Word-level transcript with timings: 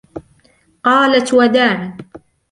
قالت 0.83 1.33
وداعا. 1.33 1.97